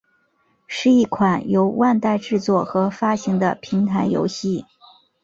[0.65, 4.65] 是一款由万代制作和发行的平台游戏。